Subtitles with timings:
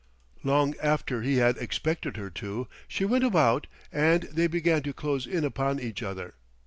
[0.43, 5.27] Long after he had expected her to, she went about and they began to close
[5.27, 6.33] in upon each other.